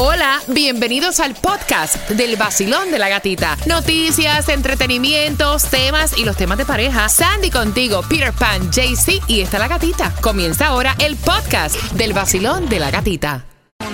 [0.00, 3.56] Hola, bienvenidos al podcast del vacilón de la gatita.
[3.66, 7.08] Noticias, entretenimientos, temas y los temas de pareja.
[7.08, 10.14] Sandy contigo, Peter Pan, JC y está la gatita.
[10.20, 13.44] Comienza ahora el podcast del vacilón de la gatita.
[13.80, 13.88] El.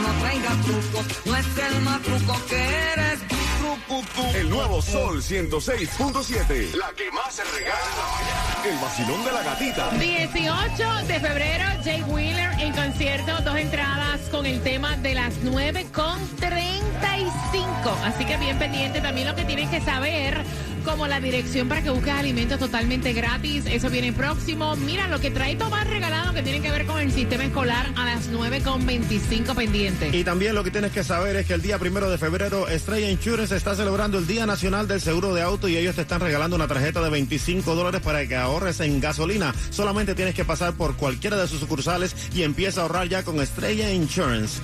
[4.34, 6.75] El nuevo Sol 106.7.
[6.75, 8.43] La que más se regala.
[8.65, 9.91] El vacilón de la gatita.
[9.91, 15.87] 18 de febrero, Jay Wheeler en concierto, dos entradas con el tema de las 9
[15.93, 17.99] con 35.
[18.05, 20.43] Así que bien pendiente también lo que tienes que saber,
[20.82, 23.64] como la dirección para que busques alimentos totalmente gratis.
[23.67, 24.77] Eso viene próximo.
[24.77, 28.05] Mira lo que trae Tomás regalado que tiene que ver con el sistema escolar a
[28.05, 30.14] las 9 con 25 pendientes.
[30.14, 33.11] Y también lo que tienes que saber es que el día primero de febrero Estrella
[33.11, 36.56] Insurance está celebrando el Día Nacional del Seguro de Auto y ellos te están regalando
[36.56, 39.55] una tarjeta de 25 dólares para que ahorres en gasolina.
[39.70, 43.41] Solamente tienes que pasar por cualquiera de sus sucursales y empieza a ahorrar ya con
[43.41, 44.61] Estrella Insurance.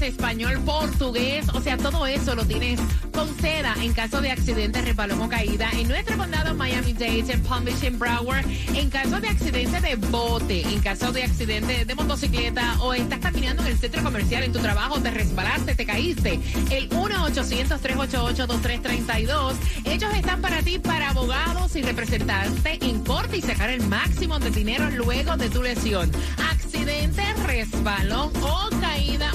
[0.00, 1.46] Español, portugués.
[1.52, 2.80] O sea, todo eso lo tienes
[3.12, 5.68] con seda en caso de accidente, resbalón o caída.
[5.72, 8.46] En nuestro condado Miami-Dade, en Palm Beach, en Broward.
[8.74, 13.62] En caso de accidente de bote, en caso de accidente de motocicleta o estás caminando
[13.62, 16.40] en el centro comercial, en tu trabajo, te resbalaste, te caíste.
[16.70, 19.54] El 1-800-388-2332.
[19.84, 24.50] Ellos están para ti, para abogados y representarte en corte y sacar el máximo de
[24.50, 26.10] dinero luego de tu lesión.
[26.50, 28.70] Accidente, resbalón o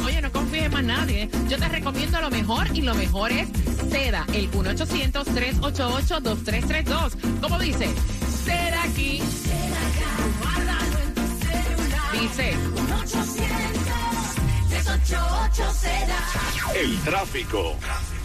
[0.06, 1.28] Oye, no confíes en más nadie.
[1.50, 3.48] Yo te recomiendo lo mejor y lo mejor es
[3.90, 7.40] Seda, el 1-800-388-2332.
[7.42, 7.90] ¿Cómo dice?
[8.46, 9.22] Seda aquí.
[10.42, 12.12] Guárdalo en tu celular.
[12.14, 12.56] Dice.
[16.76, 17.76] El tráfico.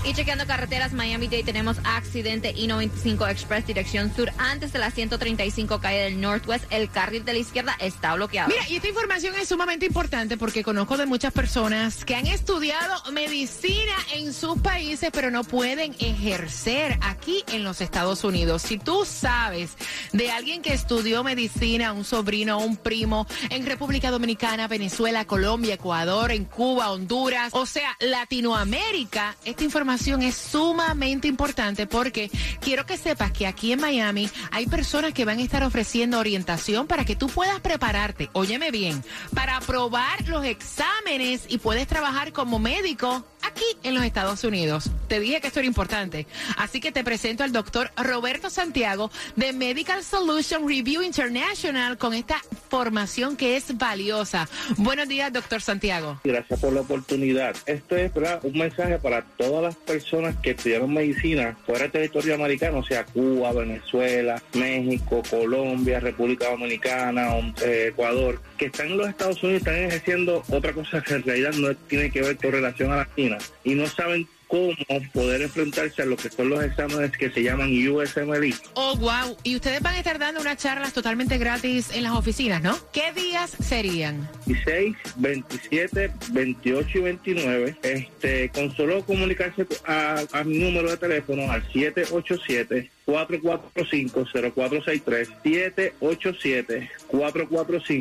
[0.04, 5.98] Y chequeando carreteras Miami-Dade tenemos accidente I-95 Express dirección sur antes de la 135 calle
[5.98, 6.64] del Northwest.
[6.70, 8.48] El carril de la izquierda está bloqueado.
[8.48, 13.12] Mira, y esta información es sumamente importante porque conozco de muchas personas que han estudiado
[13.12, 18.62] medicina en sus países, pero no pueden ejercer aquí en los Estados Unidos.
[18.62, 19.76] Si tú sabes
[20.12, 26.32] de alguien que estudió medicina, un sobrino, un primo, en República Dominicana, Venezuela, Colombia, Ecuador,
[26.32, 32.30] en Cuba, Honduras, o sea, Latinoamérica, esta información es sumamente importante porque
[32.60, 36.86] quiero que sepas que aquí en Miami hay personas que van a estar ofreciendo orientación
[36.86, 39.04] para que tú puedas prepararte, óyeme bien,
[39.34, 44.90] para aprobar los exámenes y puedes trabajar como médico aquí en los Estados Unidos.
[45.08, 46.26] Te dije que esto era importante.
[46.56, 52.40] Así que te presento al doctor Roberto Santiago de Medical Solution Review International con esta
[52.70, 54.48] formación que es valiosa.
[54.76, 56.20] Buenos días, doctor Santiago.
[56.24, 57.54] Gracias por la oportunidad.
[57.66, 58.40] Esto es ¿verdad?
[58.42, 63.52] un mensaje para todas las personas que estudiaron medicina fuera del territorio americano, sea, Cuba,
[63.52, 67.28] Venezuela, México, Colombia, República Dominicana,
[67.62, 71.22] eh, Ecuador, que están en los Estados Unidos y están ejerciendo otra cosa que en
[71.22, 73.31] realidad no tiene que ver con relación a la China
[73.64, 74.72] y no saben cómo
[75.14, 78.52] poder enfrentarse a lo que son los exámenes que se llaman USMLE.
[78.74, 79.34] Oh, wow.
[79.44, 82.76] Y ustedes van a estar dando unas charlas totalmente gratis en las oficinas, ¿no?
[82.92, 84.28] ¿Qué días serían?
[84.44, 87.76] 16, 27, 28 y 29.
[87.82, 95.28] Este, con solo comunicarse a, a mi número de teléfono al 787 445-0463,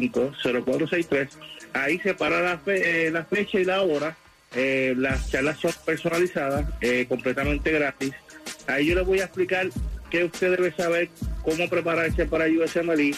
[0.02, 1.30] 787-445-0463.
[1.74, 4.18] Ahí se para la, fe- eh, la fecha y la hora.
[4.56, 8.12] Eh, las charlas son personalizadas, eh, completamente gratis.
[8.68, 9.68] Ahí yo les voy a explicar
[10.10, 11.10] qué usted debe saber,
[11.44, 13.16] cómo prepararse para USMLE,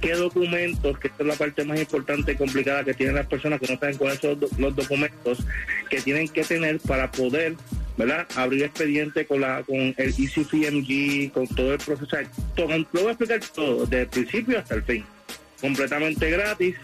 [0.00, 3.60] qué documentos, que esta es la parte más importante y complicada que tienen las personas
[3.60, 5.38] que no saben cuáles son los do- los documentos
[5.88, 7.54] que tienen que tener para poder
[7.96, 8.26] ¿verdad?
[8.36, 12.16] Abrir expediente con la con el ECPMG, con todo el proceso.
[12.56, 15.04] Lo voy a explicar todo, desde el principio hasta el fin.
[15.60, 16.74] Completamente gratis.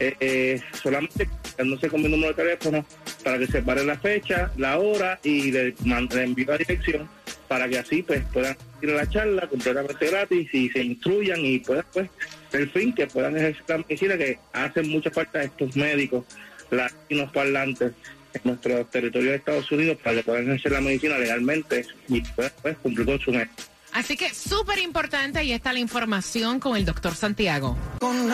[0.00, 1.28] Eh, eh, solamente
[1.64, 2.84] no con mi número de teléfono
[3.24, 7.08] para que separe la fecha, la hora y le, le envío la dirección
[7.48, 11.58] para que así pues puedan ir a la charla completamente gratis y se instruyan y
[11.58, 12.10] puedan pues
[12.52, 16.24] el fin que puedan ejercer la medicina que hacen mucha falta estos médicos
[16.70, 17.92] latinos parlantes
[18.34, 22.52] en nuestro territorio de Estados Unidos para que puedan ejercer la medicina legalmente y puedan
[22.62, 23.52] pues, cumplir con su meta.
[23.92, 27.76] Así que súper importante, ahí está la información con el doctor Santiago.
[28.00, 28.28] Con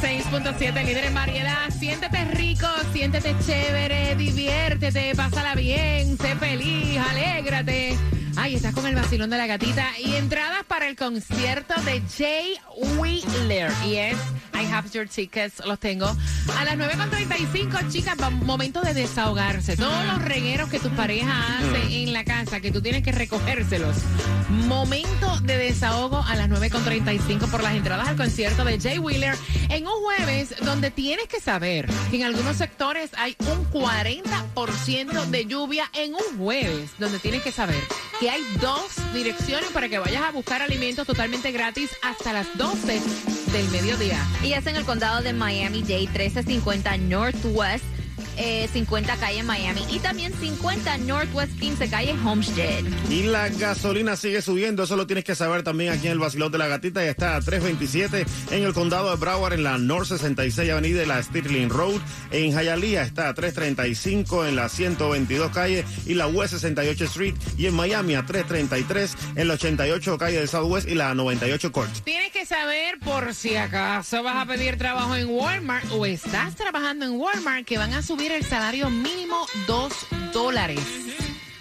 [0.00, 1.70] 106.7, líder en.
[1.70, 7.98] Siéntete rico, siéntete chévere, diviértete, pásala bien, sé feliz, alégrate.
[8.42, 12.56] Ay, estás con el vacilón de la gatita y entradas para el concierto de Jay
[12.96, 13.70] Wheeler.
[13.86, 14.16] Y es
[14.54, 16.06] I Have Your Tickets, los tengo.
[16.06, 19.76] A las 9.35, chicas, momento de desahogarse.
[19.76, 23.96] Todos los regueros que tu pareja hace en la casa, que tú tienes que recogérselos.
[24.48, 29.36] Momento de desahogo a las 9.35 por las entradas al concierto de Jay Wheeler
[29.68, 35.44] en un jueves donde tienes que saber que en algunos sectores hay un 40% de
[35.44, 37.76] lluvia en un jueves, donde tienes que saber
[38.20, 43.00] que hay dos direcciones para que vayas a buscar alimentos totalmente gratis hasta las 12
[43.50, 44.18] del mediodía.
[44.44, 47.84] Y es en el condado de Miami-Dade, 1350 Northwest.
[48.36, 52.84] Eh, 50 calle Miami y también 50 Northwest 15 calle Homestead.
[53.10, 56.52] Y la gasolina sigue subiendo, eso lo tienes que saber también aquí en el Basilón
[56.52, 57.04] de la Gatita.
[57.04, 61.06] Y está a 3.27 en el condado de Broward, en la North 66 Avenida y
[61.06, 62.00] la Stirling Road.
[62.30, 67.34] En Hialeah está a 3.35 en la 122 calle y la West 68 Street.
[67.56, 71.90] Y en Miami a 3.33 en la 88 calle del Southwest y la 98 Court.
[72.04, 77.04] Tienes que saber por si acaso vas a pedir trabajo en Walmart o estás trabajando
[77.04, 79.92] en Walmart que van a subir el salario mínimo dos
[80.32, 81.09] dólares.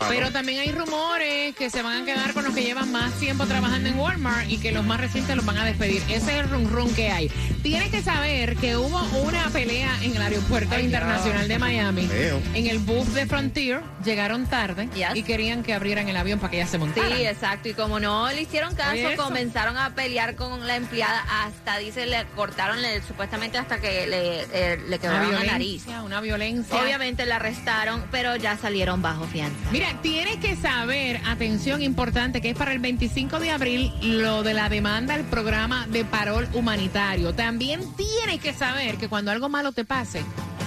[0.08, 3.46] Pero también hay rumores que se van a quedar con los que llevan más tiempo
[3.46, 6.02] trabajando en Walmart y que los más recientes los van a despedir.
[6.04, 7.30] Ese es el rum rum que hay.
[7.62, 12.10] Tienes que saber que hubo una pelea en el aeropuerto internacional de Miami.
[12.54, 15.16] En el bus de Frontier llegaron tarde Yes.
[15.16, 17.20] y querían que abrieran el avión para que ella se Sí, montara.
[17.20, 17.68] exacto.
[17.70, 22.26] Y como no le hicieron caso, comenzaron a pelear con la empleada hasta, dice, le
[22.36, 25.84] cortaron le- supuestamente hasta que le, eh, le Una quebraron la nariz.
[26.06, 26.82] una violencia.
[26.82, 29.58] Obviamente la arrestaron, pero ya salieron bajo fianza.
[29.72, 34.54] Mira, tienes que saber, atención importante, que es para el 25 de abril lo de
[34.54, 37.34] la demanda al programa de parol humanitario.
[37.34, 40.22] También tienes que saber que cuando algo malo te pase,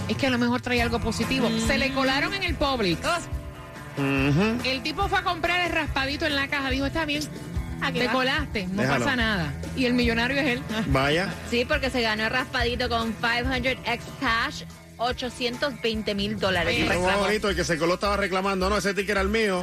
[0.08, 1.48] es que a lo mejor trae algo positivo.
[1.66, 3.00] Se le colaron en el Publix.
[3.96, 4.58] Ujú.
[4.64, 6.70] El tipo fue a comprar el raspadito en la caja.
[6.70, 7.22] Dijo, está bien,
[7.90, 9.04] te colaste, no Déjalo.
[9.04, 9.52] pasa nada.
[9.76, 10.62] Y el millonario es él.
[10.88, 11.32] Vaya.
[11.50, 14.62] Sí, porque se ganó el raspadito con 500 X cash,
[15.02, 16.88] 820 mil dólares.
[17.18, 18.68] Bonito, el que se coló estaba reclamando.
[18.68, 19.62] No, ese ticket era el mío.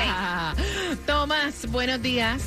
[1.06, 2.42] Tomás, buenos días.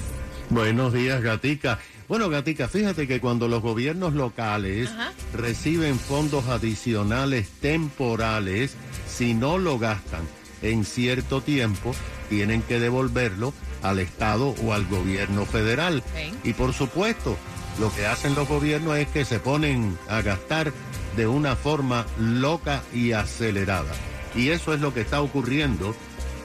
[0.49, 1.79] Buenos días, Gatica.
[2.07, 5.13] Bueno, Gatica, fíjate que cuando los gobiernos locales Ajá.
[5.33, 8.75] reciben fondos adicionales temporales,
[9.07, 10.21] si no lo gastan
[10.61, 11.95] en cierto tiempo,
[12.29, 16.03] tienen que devolverlo al Estado o al gobierno federal.
[16.43, 17.37] Y por supuesto,
[17.79, 20.71] lo que hacen los gobiernos es que se ponen a gastar
[21.15, 23.93] de una forma loca y acelerada.
[24.35, 25.95] Y eso es lo que está ocurriendo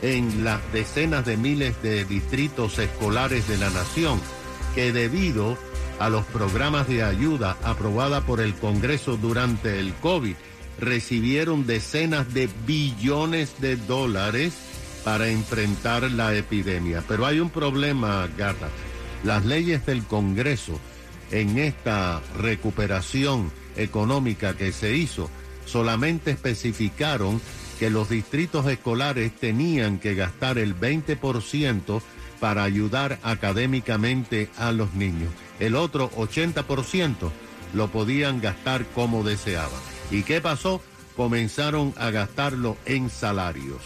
[0.02, 4.20] en las decenas de miles de distritos escolares de la nación,
[4.74, 5.56] que debido
[5.98, 10.34] a los programas de ayuda aprobada por el Congreso durante el COVID,
[10.78, 14.54] recibieron decenas de billones de dólares
[15.04, 17.02] para enfrentar la epidemia.
[17.08, 18.68] Pero hay un problema, Gata.
[19.24, 20.78] Las leyes del Congreso
[21.30, 25.30] en esta recuperación económica que se hizo
[25.68, 27.40] solamente especificaron
[27.78, 32.02] que los distritos escolares tenían que gastar el 20%
[32.40, 35.30] para ayudar académicamente a los niños.
[35.60, 37.30] El otro 80%
[37.74, 39.80] lo podían gastar como deseaban.
[40.10, 40.80] ¿Y qué pasó?
[41.16, 43.82] Comenzaron a gastarlo en salarios.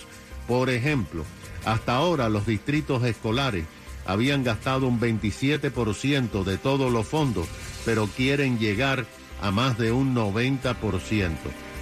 [0.46, 1.24] Por ejemplo,
[1.64, 3.64] hasta ahora los distritos escolares
[4.06, 7.46] habían gastado un 27% de todos los fondos,
[7.84, 11.30] pero quieren llegar a más de un 90%.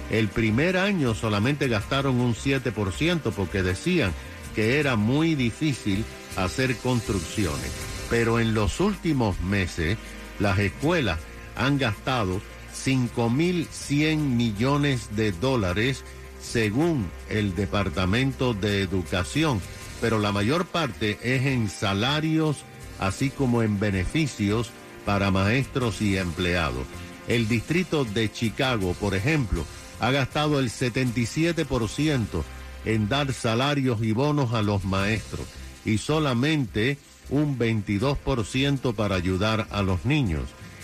[0.09, 4.11] El primer año solamente gastaron un 7% porque decían
[4.55, 6.03] que era muy difícil
[6.35, 7.71] hacer construcciones.
[8.09, 9.97] Pero en los últimos meses
[10.39, 11.19] las escuelas
[11.55, 12.41] han gastado
[12.75, 16.03] 5.100 millones de dólares
[16.41, 19.61] según el Departamento de Educación,
[20.01, 22.65] pero la mayor parte es en salarios
[22.99, 24.71] así como en beneficios
[25.05, 26.85] para maestros y empleados.
[27.31, 29.63] El distrito de Chicago, por ejemplo,
[30.01, 32.43] ha gastado el 77%
[32.83, 35.47] en dar salarios y bonos a los maestros
[35.85, 36.97] y solamente
[37.29, 40.43] un 22% para ayudar a los niños.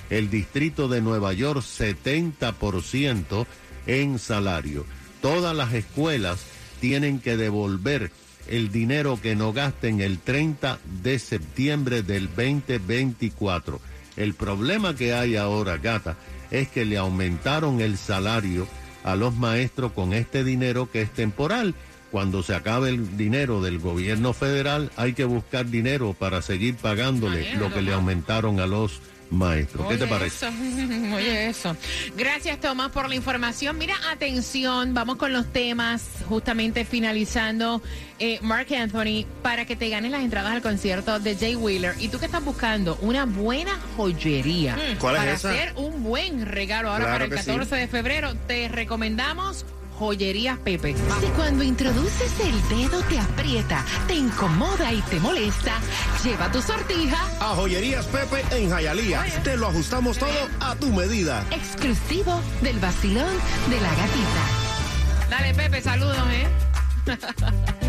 [0.09, 3.45] El distrito de Nueva York 70%
[3.85, 4.85] en salario.
[5.21, 6.39] Todas las escuelas
[6.79, 8.09] tienen que devolver
[8.47, 13.81] el dinero que no gasten el 30 de septiembre del 2024.
[14.17, 16.17] El problema que hay ahora, gata,
[16.51, 18.67] es que le aumentaron el salario
[19.03, 21.75] a los maestros con este dinero que es temporal.
[22.11, 27.55] Cuando se acabe el dinero del gobierno federal, hay que buscar dinero para seguir pagándole
[27.55, 29.87] lo que le aumentaron a los maestro.
[29.87, 30.47] ¿Qué te parece?
[30.47, 30.55] eso,
[31.15, 31.75] Oye, eso.
[32.15, 33.77] Gracias, Tomás, por la información.
[33.77, 37.81] Mira, atención, vamos con los temas, justamente finalizando.
[38.19, 41.93] Eh, Mark Anthony, para que te ganes las entradas al concierto de Jay Wheeler.
[41.99, 45.49] Y tú que estás buscando una buena joyería ¿Cuál es para esa?
[45.51, 47.45] hacer un buen regalo ahora Claro para el que sí.
[47.51, 49.65] 14 de febrero, te recomendamos
[49.97, 50.95] Joyerías Pepe.
[51.19, 55.73] Si cuando introduces el dedo te aprieta, te incomoda y te molesta,
[56.23, 59.25] lleva tu sortija A Joyerías Pepe en Jayalía.
[59.43, 61.43] Te lo ajustamos todo a tu medida.
[61.51, 63.33] exclusivo del vacilón
[63.69, 65.29] de la gatita.
[65.29, 66.47] Dale, Pepe, saludos, ¿eh?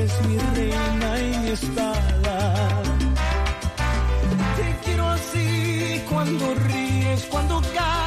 [0.00, 2.54] eres mi reina y mi espada.
[4.56, 7.99] Te quiero así cuando ríes, cuando callas,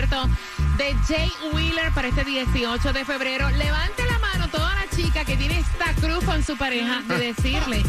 [0.00, 0.28] concierto
[0.78, 3.50] de Jay Wheeler para este 18 de febrero.
[3.50, 7.82] Levante la mano toda la chica que tiene esta cruz con su pareja de decirle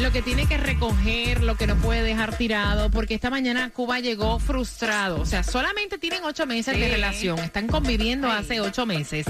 [0.00, 4.00] lo que tiene que recoger, lo que no puede dejar tirado, porque esta mañana Cuba
[4.00, 5.20] llegó frustrado.
[5.20, 9.26] O sea, solamente tienen ocho meses de relación, están conviviendo hace ocho meses.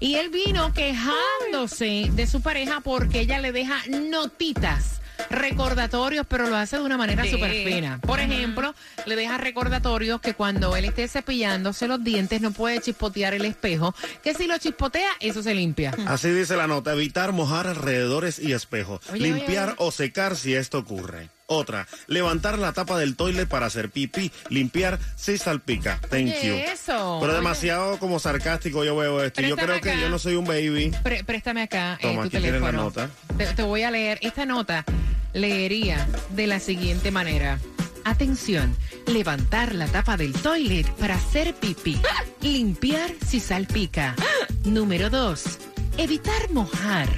[0.00, 5.00] Y él vino quejándose de su pareja porque ella le deja notitas.
[5.30, 8.00] Recordatorios, pero lo hace de una manera súper fina.
[8.00, 8.74] Por ejemplo,
[9.06, 13.94] le deja recordatorios que cuando él esté cepillándose los dientes no puede chispotear el espejo,
[14.22, 15.94] que si lo chispotea, eso se limpia.
[16.06, 20.54] Así dice la nota, evitar mojar alrededores y espejos, Oye, limpiar oye, o secar si
[20.54, 21.28] esto ocurre.
[21.50, 25.98] Otra, levantar la tapa del toilet para hacer pipí, limpiar si salpica.
[26.10, 26.52] Thank you.
[26.54, 27.16] eso.
[27.22, 29.40] Pero demasiado como sarcástico yo veo esto.
[29.40, 30.92] Yo creo que yo no soy un baby.
[31.02, 33.08] Pre- préstame acá eh, Toma, tu aquí la nota.
[33.38, 34.18] Te, te voy a leer.
[34.20, 34.84] Esta nota
[35.32, 37.58] leería de la siguiente manera.
[38.04, 38.76] Atención,
[39.06, 41.98] levantar la tapa del toilet para hacer pipí.
[42.42, 44.14] Limpiar si salpica.
[44.64, 45.44] Número 2.
[45.96, 47.08] Evitar mojar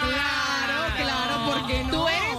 [0.00, 1.90] Claro, claro, ¿por qué no?
[1.90, 2.35] Tú eres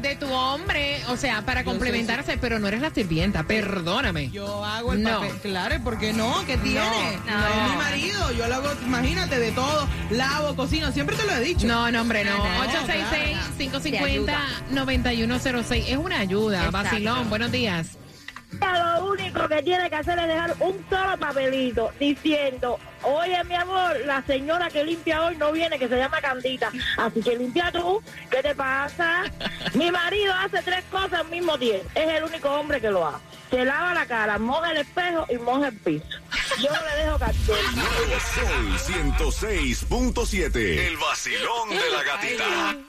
[0.00, 4.30] de tu hombre, o sea, para complementarse, pero no eres la sirvienta, perdóname.
[4.30, 5.20] Yo hago el No.
[5.20, 5.32] papel.
[5.42, 6.34] Claro, ¿y ¿por qué no?
[6.46, 6.80] ¿Qué tiene?
[7.26, 7.46] no.
[7.48, 8.32] Es mi marido.
[8.32, 9.88] Yo lo hago, imagínate, de todo.
[10.10, 10.92] Lavo, cocino.
[10.92, 11.66] Siempre te lo he dicho.
[11.66, 12.36] No, no, hombre, no.
[12.36, 12.44] No,
[14.70, 15.84] 866-550-9106.
[15.88, 16.64] Es una ayuda.
[16.66, 16.78] Exacto.
[16.90, 17.88] Vacilón, buenos días.
[18.52, 23.96] Lo único que tiene que hacer es dejar un solo papelito diciendo, oye mi amor,
[24.06, 26.70] la señora que limpia hoy no viene, que se llama Candita.
[26.96, 29.24] Así que limpia tú, ¿qué te pasa?
[29.74, 31.88] Mi marido hace tres cosas al mismo tiempo.
[31.94, 33.22] Es el único hombre que lo hace.
[33.50, 36.04] Se lava la cara, moja el espejo y moja el piso.
[36.58, 37.56] Yo le dejo cartel.
[37.74, 40.56] Nuevo Sol 106.7.
[40.56, 42.87] El vacilón de la gatita.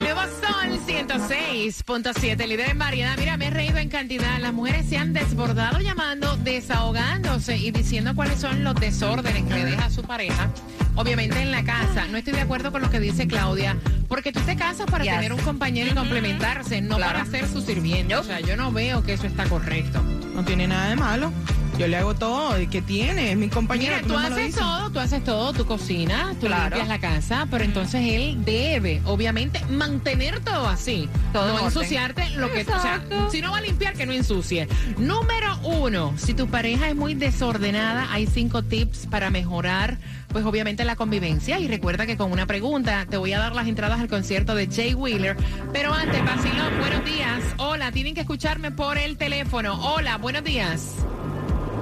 [0.00, 3.16] Nuevo Sol 106.7, líder en variedad.
[3.18, 4.38] Mira, me he reído en cantidad.
[4.38, 9.64] Las mujeres se han desbordado llamando, desahogándose y diciendo cuáles son los desórdenes que le
[9.64, 10.50] deja su pareja.
[10.94, 12.06] Obviamente en la casa.
[12.06, 15.14] No estoy de acuerdo con lo que dice Claudia, porque tú te casas para Yes.
[15.14, 17.12] tener un compañero y complementarse, no Claro.
[17.14, 18.14] para ser su sirviente.
[18.14, 20.00] O sea, yo no veo que eso está correcto.
[20.32, 21.32] No tiene nada de malo.
[21.78, 22.56] Yo le hago todo.
[22.70, 23.30] ¿Qué tiene?
[23.32, 23.94] Es mi compañero.
[24.02, 26.76] Mira, tú haces todo, tú haces todo, tú cocinas, tú Claro.
[26.76, 31.08] limpias la casa, pero entonces él debe, obviamente, mantener todo así.
[31.32, 31.66] Todo en no orden.
[31.66, 33.30] ensuciarte lo que, o sea, Exacto.
[33.30, 34.66] si no va a limpiar, que no ensucie.
[34.98, 39.98] Número uno, si tu pareja es muy desordenada, hay cinco tips para mejorar,
[40.32, 41.60] pues obviamente la convivencia.
[41.60, 44.66] Y recuerda que con una pregunta te voy a dar las entradas al concierto de
[44.66, 45.36] Jay Wheeler.
[45.72, 47.40] Pero antes, Basilón, buenos días.
[47.58, 49.74] Hola, tienen que escucharme por el teléfono.
[49.94, 50.96] Hola, buenos días.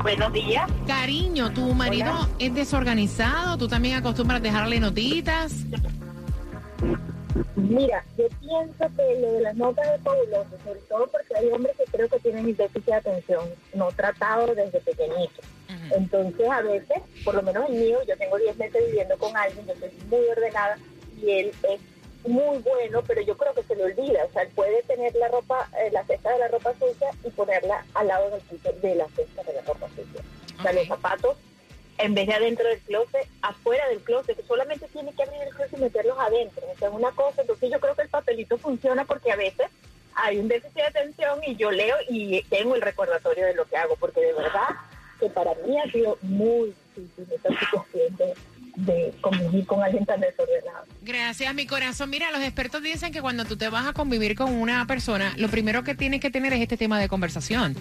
[0.06, 0.70] Buenos días.
[0.86, 3.58] Cariño, ¿tu marido es desorganizado?
[3.58, 5.64] ¿Tú también acostumbras dejarle notitas?
[7.56, 11.76] Mira, yo pienso que lo de las notas es fabuloso, sobre todo porque hay hombres
[11.76, 15.42] que creo que tienen déficit de atención, no tratado desde pequeñito.
[15.90, 19.66] Entonces, a veces, por lo menos el mío, yo tengo 10 meses viviendo con alguien,
[19.66, 20.78] yo soy muy ordenada
[21.20, 21.80] y él es
[22.26, 24.24] muy bueno, pero yo creo que se le olvida.
[24.24, 27.30] O sea, él puede tener la ropa, eh, la cesta de la ropa sucia y
[27.30, 30.20] ponerla al lado del piso de la cesta de la ropa sucia.
[30.58, 31.36] O sea, los zapatos
[31.98, 35.54] en vez de adentro del closet, afuera del closet, que solamente tiene que abrir el
[35.54, 36.66] closet y meterlos adentro.
[36.70, 37.40] O sea, es una cosa.
[37.40, 39.68] Entonces yo creo que el papelito funciona porque a veces
[40.14, 43.76] hay un déficit de atención y yo leo y tengo el recordatorio de lo que
[43.76, 44.68] hago, porque de verdad
[45.20, 47.40] que para mí ha sido muy difícil
[48.76, 50.84] de, convivir con alguien tan desordenado.
[51.02, 52.10] Gracias, mi corazón.
[52.10, 55.48] Mira, los expertos dicen que cuando tú te vas a convivir con una persona, lo
[55.48, 57.76] primero que tienes que tener es este tema de conversación.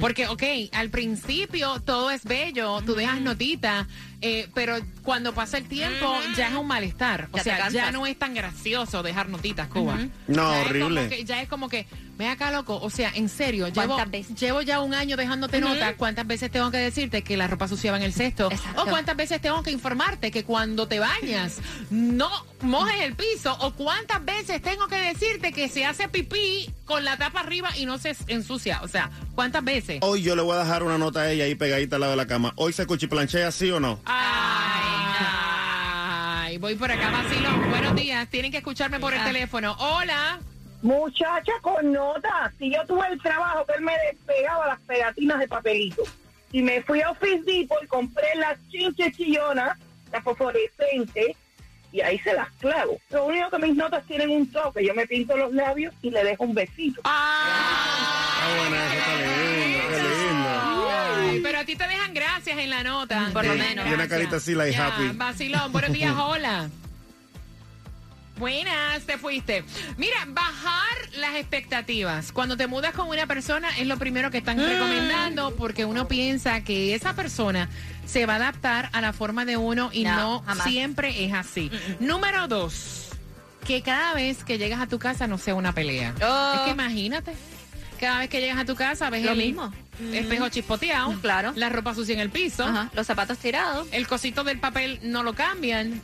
[0.00, 3.86] Porque, ok, al principio todo es bello, tú dejas notitas,
[4.22, 7.28] eh, pero cuando pasa el tiempo ya es un malestar.
[7.32, 9.98] O Ya sea, ya no es tan gracioso dejar notitas, Cuba.
[10.26, 11.08] No, Ya horrible.
[11.08, 12.76] que- ya es como que, ve acá, loco.
[12.80, 13.96] O sea, en serio, llevo,
[14.38, 15.94] llevo ya un año dejándote notas.
[15.96, 18.50] ¿Cuántas veces tengo que decirte que la ropa sucia va en el cesto?
[18.50, 18.82] Exacto.
[18.82, 21.58] O cuántas veces tengo que informarte que cuando te bañas
[21.90, 22.30] no
[22.62, 23.56] mojes el piso.
[23.60, 27.84] O cuántas veces tengo que decirte que se hace pipí con la tapa arriba y
[27.86, 28.80] no se ensucia.
[28.82, 30.00] O sea, ¿cuántas veces?
[30.00, 32.16] Hoy yo le voy a dejar una nota a ella ahí pegadita al lado de
[32.16, 32.52] la cama.
[32.56, 34.00] ¿Hoy se cuchiplanchea sí o no?
[34.06, 34.88] Ay,
[36.58, 37.70] voy por acá, vacilón.
[37.70, 38.28] Buenos días.
[38.28, 39.76] Tienen que escucharme por el teléfono.
[39.78, 40.40] Hola.
[40.82, 45.48] Muchacha con nota, si yo tuve el trabajo que él me despegaba las pegatinas de
[45.48, 46.02] papelito
[46.52, 49.78] y me fui a Office Depot y compré las chinches chillonas,
[50.12, 51.36] las fosforescentes,
[51.92, 52.98] y ahí se las clavo.
[53.10, 56.22] Lo único que mis notas tienen un toque, yo me pinto los labios y le
[56.24, 57.00] dejo un besito.
[57.04, 58.15] Ah,
[58.56, 61.30] bueno, eso está lindo, qué lindo.
[61.30, 63.30] Ay, pero a ti te dejan gracias en la nota.
[63.32, 63.84] Por lo Sí, menos.
[63.84, 65.08] Tiene una carita así, like Ya, happy.
[65.14, 66.68] Vacilón, buenos días, hola.
[68.38, 69.64] Buenas, te fuiste.
[69.96, 72.32] Mira, bajar las expectativas.
[72.32, 76.62] Cuando te mudas con una persona es lo primero que están recomendando porque uno piensa
[76.62, 77.70] que esa persona
[78.04, 80.66] se va a adaptar a la forma de uno y no, No, jamás.
[80.68, 81.70] siempre es así.
[81.98, 83.08] Número dos,
[83.66, 86.14] que cada vez que llegas a tu casa no sea una pelea.
[86.22, 86.52] Oh.
[86.56, 87.32] Es que imagínate,
[87.96, 89.72] cada vez que llegas a tu casa ves Lo el mismo.
[90.12, 91.52] espejo chispoteado, Claro.
[91.56, 93.88] la ropa sucia en el piso, Ajá, Los zapatos tirados.
[93.92, 96.00] el cosito del papel no lo cambian.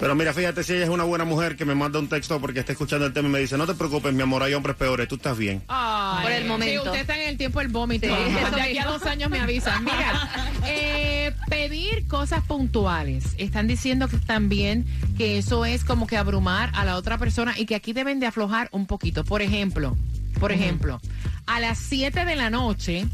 [0.00, 2.58] Pero mira, fíjate, si ella es una buena mujer que me manda un texto porque
[2.60, 5.06] está escuchando el tema y me dice, no te preocupes, mi amor, hay hombres peores,
[5.06, 5.62] tú estás bien.
[5.68, 6.82] Ay, Por el momento.
[6.82, 8.08] Sí, usted está en el tiempo del vómito.
[8.08, 9.84] Sí, de aquí a dos años me avisan.
[9.84, 13.24] Mira, eh, pedir cosas puntuales.
[13.38, 14.84] Están diciendo que también
[15.16, 18.26] que eso es como que abrumar a la otra persona y que aquí deben de
[18.26, 19.24] aflojar un poquito.
[19.24, 19.96] Por ejemplo,
[20.40, 21.00] por ejemplo,
[21.46, 23.06] a las 7 de la noche,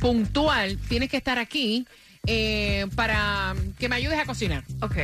[0.00, 1.86] puntual, tienes que estar aquí
[2.26, 4.64] eh, para que me ayudes a cocinar.
[4.80, 4.96] Ok.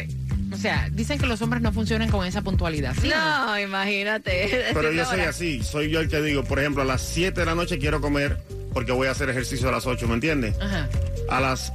[0.53, 2.95] O sea, dicen que los hombres no funcionan con esa puntualidad.
[3.01, 3.59] ¿sí o no?
[3.59, 4.71] Imagínate.
[4.75, 7.47] Pero yo soy así, soy yo el que digo, por ejemplo, a las 7 de
[7.47, 10.57] la noche quiero comer porque voy a hacer ejercicio a las 8, ¿me entiendes?
[10.61, 10.89] Ajá.
[11.29, 11.73] A las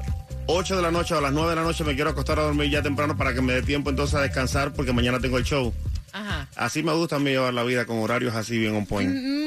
[0.47, 2.43] 8 de la noche o a las 9 de la noche me quiero acostar a
[2.43, 5.43] dormir ya temprano para que me dé tiempo entonces a descansar porque mañana tengo el
[5.43, 5.73] show.
[6.11, 6.47] Ajá.
[6.55, 9.44] Así me gusta a mí llevar la vida con horarios así bien on point.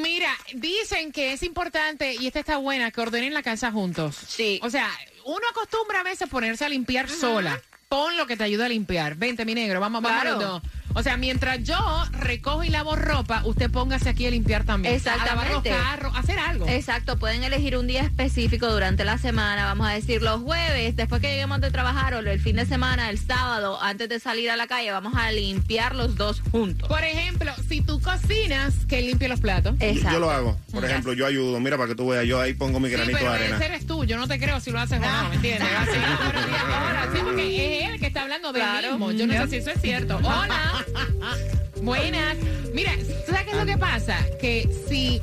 [0.53, 4.15] Mira, dicen que es importante, y esta está buena, que ordenen la casa juntos.
[4.27, 4.59] Sí.
[4.63, 4.89] O sea,
[5.25, 7.61] uno acostumbra a veces ponerse a limpiar sola.
[7.87, 9.15] Pon lo que te ayuda a limpiar.
[9.15, 10.39] Vente, mi negro, vamos, vamos Claro.
[10.39, 10.61] los dos.
[10.95, 11.77] O sea, mientras yo
[12.11, 14.95] recojo y lavo ropa, usted póngase aquí a limpiar también.
[14.95, 15.29] Exactamente.
[15.31, 16.67] A lavar los carros, a hacer algo.
[16.67, 21.21] Exacto, pueden elegir un día específico durante la semana, vamos a decir los jueves, después
[21.21, 24.55] que lleguemos de trabajar o el fin de semana, el sábado, antes de salir a
[24.57, 26.89] la calle, vamos a limpiar los dos juntos.
[26.89, 29.75] Por ejemplo, si tú cocinas, que limpie los platos.
[29.79, 30.11] Exacto.
[30.13, 30.57] Yo lo hago.
[30.71, 31.59] Por ejemplo, yo ayudo.
[31.59, 33.55] Mira, para que tú veas, yo ahí pongo mi Sí, granito pero de arena.
[33.57, 35.69] ese eres tú, yo no te creo si lo haces o no, ¿me entiendes?
[35.79, 38.89] Así, hola, sí, porque es él que está hablando de Claro.
[38.91, 39.11] mismo.
[39.11, 40.17] Yo no sé si eso es cierto.
[40.17, 40.78] Hola.
[41.81, 42.37] Buenas.
[42.73, 42.91] Mira,
[43.25, 44.17] ¿tú sabes qué es lo que pasa?
[44.39, 45.21] Que si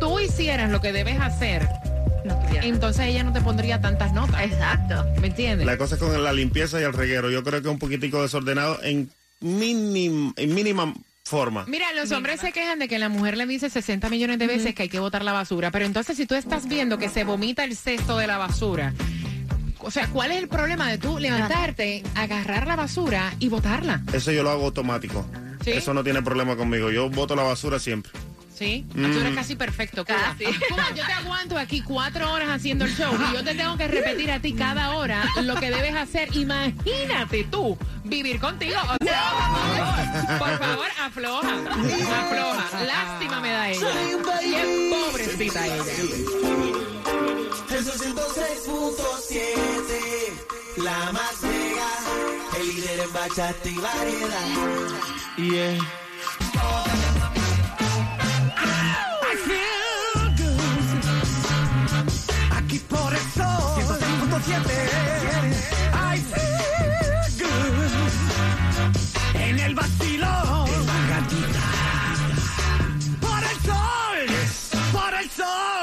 [0.00, 1.68] tú hicieras lo que debes hacer,
[2.24, 4.42] No entonces ella no te pondría tantas notas.
[4.42, 5.04] Exacto.
[5.20, 5.66] ¿Me entiendes?
[5.66, 7.30] La cosa es con la limpieza y el reguero.
[7.30, 11.64] Yo creo que es un poquitico desordenado en, mínim, en mínima forma.
[11.66, 14.74] Mira, los hombres se quejan de que la mujer le dice 60 millones de veces
[14.74, 17.64] que hay que botar la basura, pero entonces si tú estás viendo que se vomita
[17.64, 18.94] el cesto de la basura,
[19.86, 24.02] o sea, ¿cuál es el problema de tú levantarte, agarrar la basura y botarla?
[24.12, 25.24] Eso yo lo hago automático.
[25.64, 25.70] ¿Sí?
[25.72, 26.90] Eso no tiene problema conmigo.
[26.90, 28.12] Yo boto la basura siempre.
[28.56, 29.12] Sí, Mm.
[29.12, 30.34] tú eres casi perfecto, Cuba.
[30.70, 33.86] Cuba, yo te aguanto aquí cuatro horas haciendo el show y yo te tengo que
[33.86, 36.34] repetir a ti cada hora lo que debes hacer.
[36.34, 38.76] Imagínate tú vivir contigo.
[38.98, 42.84] O sea, por favor, afloja, afloja.
[42.86, 43.86] Lástima me da ella.
[44.40, 45.82] Qué pobrecita ella.
[47.76, 50.32] El 106.7,
[50.78, 51.90] la más mega,
[52.58, 54.48] el líder en bachata y variedad.
[55.36, 56.05] Yeah.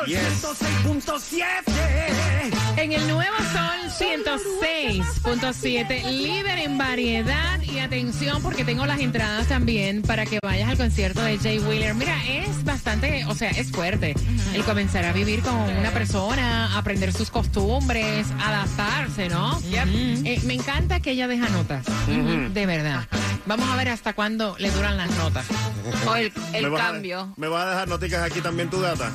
[0.04, 0.44] Sol, Yes.
[0.84, 2.54] 106.7.
[2.78, 10.02] En el nuevo Sol 106.7, líder en variedad y atención porque tengo las entradas también
[10.02, 11.94] para que vayas al concierto de Jay Wheeler.
[11.96, 14.16] Mira, es bastante, o sea, es fuerte
[14.54, 19.60] el comenzar a vivir con una persona, aprender sus costumbres, adaptarse, ¿no?
[19.72, 23.08] Eh, me encanta que ella deja notas, de verdad.
[23.46, 25.46] Vamos a ver hasta cuándo le duran las notas.
[26.08, 27.34] O el, el ¿Me vas a- cambio.
[27.38, 29.12] ¿Me vas a dejar noticas aquí también tu gata?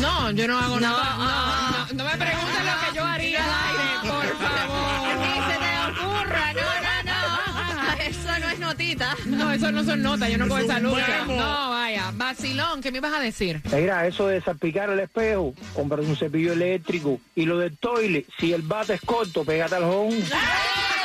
[0.00, 1.02] No, yo no hago No, nada.
[1.16, 1.86] No, ah.
[1.90, 5.52] no, no me preguntes lo que yo haría al aire, por Ni favor.
[5.52, 5.70] se te
[6.02, 6.60] ocurra, no,
[7.04, 8.02] no, no.
[8.02, 9.16] Eso no es notita.
[9.26, 10.96] No, eso no son notas, yo no cojo Es esa memo.
[11.36, 12.10] No, vaya.
[12.14, 13.60] Vacilón, ¿qué me ibas a decir?
[13.72, 18.52] Mira, eso de salpicar el espejo, compras un cepillo eléctrico y lo del toile, si
[18.52, 20.18] el bate es corto, pégate al home.
[20.18, 20.97] O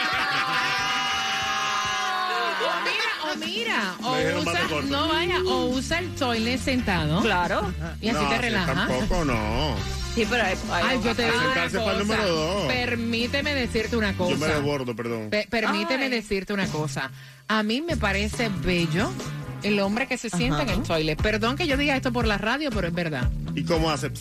[4.02, 4.60] o usa,
[4.90, 7.22] no vaya, o usa el toilet sentado.
[7.22, 7.74] Claro.
[8.02, 8.76] Y así no, te relajas.
[8.88, 9.76] Tampoco no.
[10.16, 12.16] Sí, pero hay, hay- Ay, yo te digo una sentarse para el cosa.
[12.18, 12.64] número dos.
[12.68, 14.32] Permíteme decirte una cosa.
[14.32, 15.30] Yo me desbordo, perdón.
[15.32, 16.10] Pe- permíteme Ay.
[16.12, 17.10] decirte una cosa.
[17.48, 19.12] A mí me parece bello
[19.64, 21.20] el hombre que se sienta en el toilet.
[21.22, 23.30] Perdón que yo diga esto por la radio, pero es verdad.
[23.56, 24.12] ¿Y cómo hace?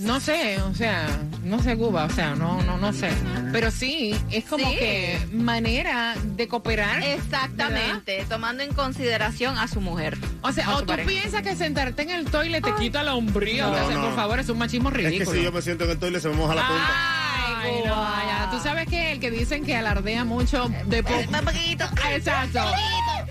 [0.00, 1.06] No sé, o sea,
[1.44, 3.10] no sé, Cuba, o sea, no, no, no sé.
[3.52, 4.76] Pero sí, es como Sí.
[4.76, 7.02] que manera de cooperar.
[7.02, 10.18] Exactamente, tomando en consideración a su mujer.
[10.42, 11.08] O sea, o tú pareja.
[11.08, 13.66] piensas que sentarte en el toilet te quita la hombría.
[13.66, 14.02] No, o sea, no.
[14.06, 15.32] por favor, es un machismo Es que ridículo.
[15.38, 17.60] si yo me siento en el toile se me moja la punta.
[17.62, 18.48] Ay, no, vaya.
[18.50, 21.16] Tú sabes que el que dicen que alardea mucho de poco.
[21.44, 21.84] poquito.
[22.10, 22.60] Exacto.